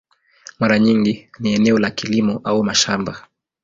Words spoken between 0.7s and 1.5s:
nyingi